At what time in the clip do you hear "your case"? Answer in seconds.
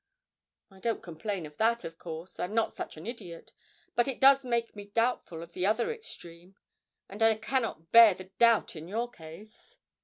8.87-9.77